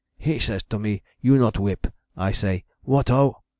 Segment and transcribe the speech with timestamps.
[0.17, 1.85] "He says to me, 'You not whip'
[2.17, 3.43] I say, 'What ho!'